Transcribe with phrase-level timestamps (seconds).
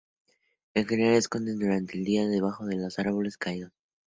[0.73, 3.71] En general, se esconden durante el día debajo de árboles caídos.